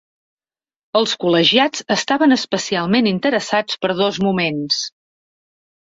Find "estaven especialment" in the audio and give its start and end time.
1.97-3.11